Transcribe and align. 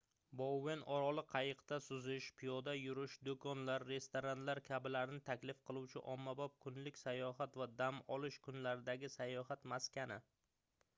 bouen 0.39 0.79
oroli 0.93 1.23
qayiqda 1.33 1.77
suzish 1.87 2.29
piyoda 2.39 2.73
yurish 2.77 3.19
doʻkonlar 3.29 3.85
restoranlar 3.91 4.63
kabilarni 4.71 5.21
taklif 5.29 5.63
qiluvchi 5.71 6.05
ommabop 6.17 6.59
kunlik 6.67 7.01
sayohat 7.05 7.63
va 7.63 7.71
dam 7.83 8.05
olish 8.19 8.43
kunlaridagi 8.49 9.15
sayohat 9.21 9.73
maskani 9.75 10.23